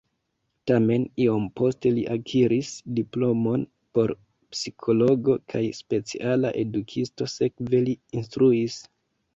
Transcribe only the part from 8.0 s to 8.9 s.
instruis.